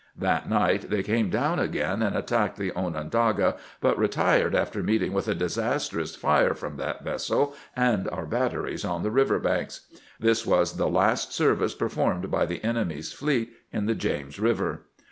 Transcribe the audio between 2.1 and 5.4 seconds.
attacked the Onondaga, but retired after meeting with a